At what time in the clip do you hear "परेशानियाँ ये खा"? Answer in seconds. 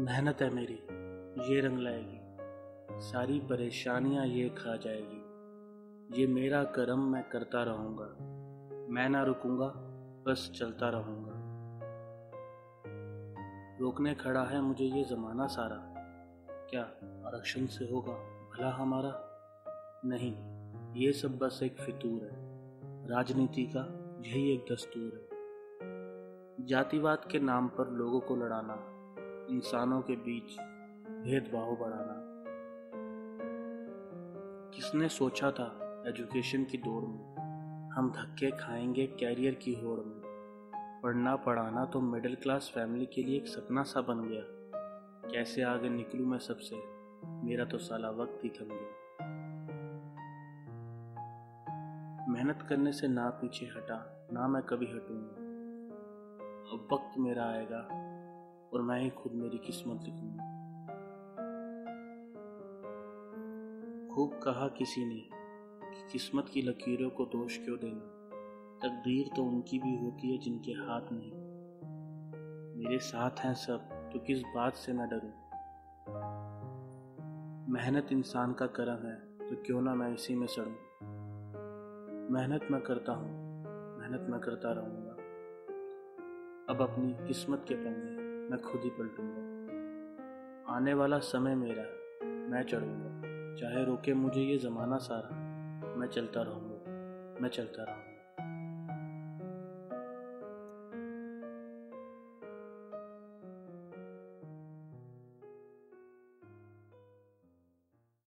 3.40-4.76